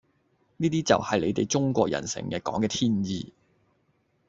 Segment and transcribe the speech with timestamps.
[0.57, 3.31] 呢啲就係你地中國人成日講嘅天意